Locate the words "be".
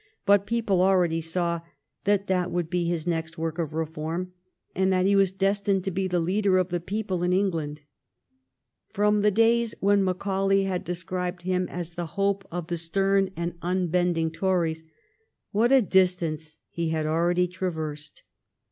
2.71-2.85, 5.91-6.07